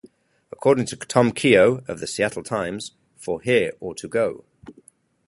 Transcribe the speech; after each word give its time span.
According 0.51 0.87
to 0.87 0.95
Tom 0.95 1.31
Keogh 1.31 1.83
of 1.87 1.99
"The 1.99 2.07
Seattle 2.07 2.41
Times" 2.41 2.93
""For 3.17 3.39
Here 3.39 3.73
or 3.79 3.93
to 3.93 4.07
Go? 4.07 4.45